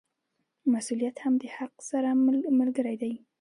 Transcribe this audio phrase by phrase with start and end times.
[0.71, 2.09] مسوولیت هم د حق سره
[2.59, 3.13] ملګری دی.